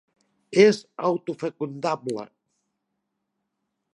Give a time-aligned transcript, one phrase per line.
[0.61, 0.79] És
[1.09, 2.25] autofecundable.